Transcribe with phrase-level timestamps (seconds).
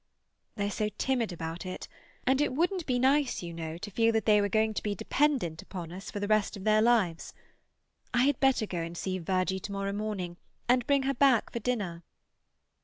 [0.55, 1.87] "They're so timid about it.
[2.25, 5.61] And it wouldn't be nice, you know, to feel they were going to be dependent
[5.61, 7.35] upon us for the rest of their lives.
[8.11, 10.37] I had better go and see Virgie to morrow morning,
[10.67, 12.01] and bring her back for dinner."